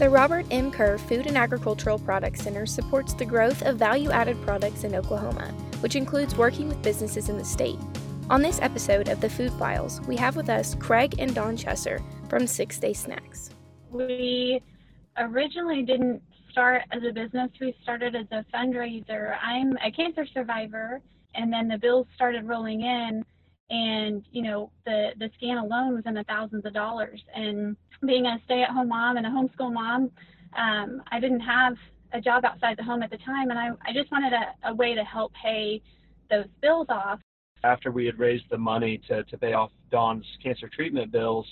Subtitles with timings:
[0.00, 0.70] The Robert M.
[0.70, 5.48] Kerr Food and Agricultural Products Center supports the growth of value added products in Oklahoma,
[5.80, 7.78] which includes working with businesses in the state.
[8.30, 12.02] On this episode of the Food Files, we have with us Craig and Dawn Chesser
[12.30, 13.50] from Sixth Day Snacks.
[13.90, 14.62] We
[15.18, 19.36] originally didn't start as a business, we started as a fundraiser.
[19.42, 21.02] I'm a cancer survivor,
[21.34, 23.22] and then the bills started rolling in
[23.70, 27.22] and you know the the scan alone was in the thousands of dollars.
[27.34, 30.10] And being a stay-at-home mom and a homeschool mom
[30.56, 31.74] um, i didn't have
[32.12, 34.74] a job outside the home at the time and i, I just wanted a, a
[34.74, 35.82] way to help pay
[36.30, 37.20] those bills off.
[37.62, 41.46] After we had raised the money to, to pay off dawn's cancer treatment bills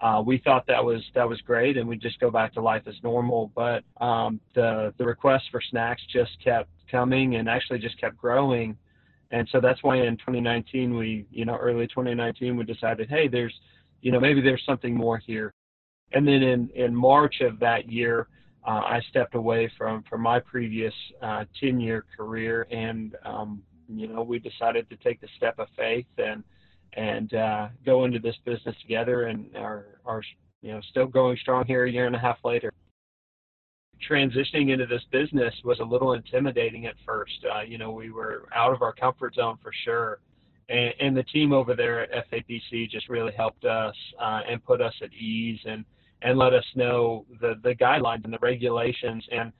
[0.00, 2.82] uh, we thought that was that was great and we'd just go back to life
[2.86, 3.50] as normal.
[3.54, 8.76] But um, the the requests for snacks just kept coming and actually just kept growing
[9.30, 13.54] and so that's why in 2019 we you know early 2019 we decided hey there's
[14.00, 15.52] you know maybe there's something more here.
[16.12, 18.28] And then in in march of that year
[18.66, 24.06] uh, i stepped away from from my previous uh, 10 year career and um, you
[24.06, 26.44] know we decided to take the step of faith and
[26.96, 30.22] and uh, go into this business together and are are
[30.62, 32.72] you know still going strong here a year and a half later
[34.08, 37.44] transitioning into this business was a little intimidating at first.
[37.52, 40.20] Uh, you know, we were out of our comfort zone for sure.
[40.68, 44.80] And, and the team over there at FAPC just really helped us uh, and put
[44.80, 45.84] us at ease and,
[46.22, 49.52] and let us know the, the guidelines and the regulations and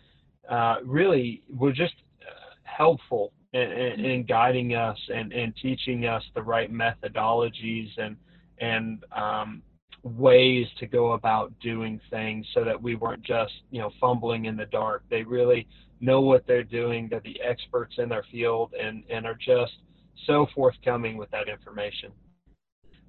[0.48, 6.22] uh, really were just uh, helpful in, in, in, guiding us and, and teaching us
[6.34, 8.16] the right methodologies and,
[8.58, 9.62] and um,
[10.04, 14.56] ways to go about doing things so that we weren't just you know fumbling in
[14.56, 15.02] the dark.
[15.10, 15.66] They really
[16.00, 17.08] know what they're doing.
[17.08, 19.72] They're the experts in their field and and are just
[20.26, 22.12] so forthcoming with that information.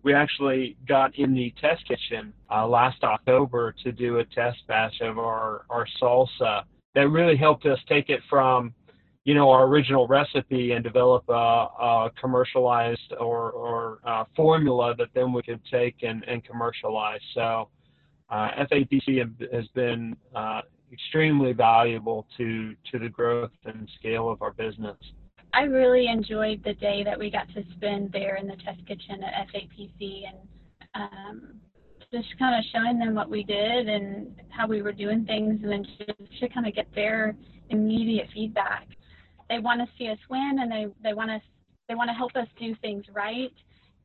[0.04, 5.02] We actually got in the test kitchen uh, last october to do a test batch
[5.02, 8.74] of our our salsa that really helped us take it from
[9.26, 15.08] you know our original recipe and develop a, a commercialized or, or uh, formula that
[15.14, 17.20] then we could take and, and commercialize.
[17.34, 17.68] So
[18.30, 20.62] uh, FAPC has been uh,
[20.94, 24.98] extremely valuable to to the growth and scale of our business.
[25.54, 29.24] I really enjoyed the day that we got to spend there in the test kitchen
[29.24, 30.38] at FAPC and
[30.94, 31.56] um,
[32.14, 35.72] just kind of showing them what we did and how we were doing things and
[35.72, 37.36] then just to kind of get their
[37.70, 38.88] immediate feedback
[39.50, 41.42] they want to see us win and they, they want us
[41.88, 43.54] they want to help us do things right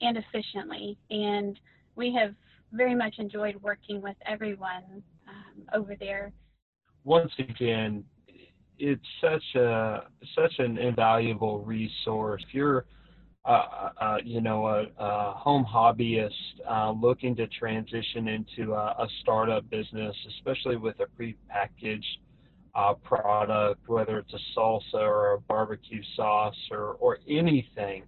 [0.02, 0.98] and efficiently.
[1.08, 1.58] And
[1.96, 2.34] we have
[2.72, 6.32] very much enjoyed working with everyone um, over there.
[7.04, 8.04] Once again
[8.78, 12.42] it's such a such an invaluable resource.
[12.48, 12.86] If you're
[13.46, 16.30] uh, uh, you know, a, a home hobbyist
[16.68, 22.18] uh, looking to transition into a, a startup business, especially with a prepackaged
[22.80, 28.04] uh, product, whether it's a salsa or a barbecue sauce or, or anything,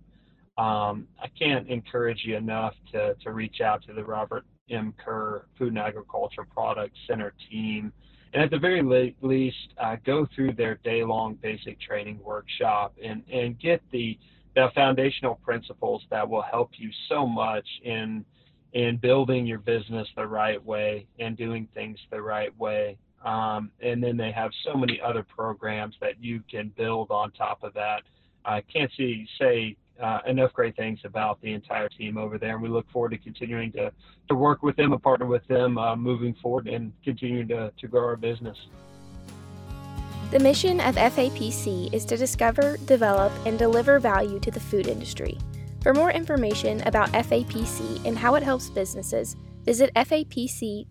[0.57, 4.95] um, I can't encourage you enough to, to reach out to the Robert M.
[5.03, 7.93] Kerr Food and Agriculture Product Center team.
[8.33, 12.95] And at the very le- least, uh, go through their day long basic training workshop
[13.05, 14.19] and, and get the,
[14.55, 18.25] the foundational principles that will help you so much in
[18.73, 22.97] in building your business the right way and doing things the right way.
[23.25, 27.63] Um, and then they have so many other programs that you can build on top
[27.63, 28.03] of that.
[28.45, 32.63] I can't see say uh, enough great things about the entire team over there, and
[32.63, 33.93] we look forward to continuing to,
[34.29, 37.87] to work with them and partner with them uh, moving forward and continuing to, to
[37.87, 38.59] grow our business.
[40.33, 45.39] The mission of FAPC is to discover, develop, and deliver value to the food industry.
[45.83, 50.87] For more information about FAPC and how it helps businesses, visit fapc.biz.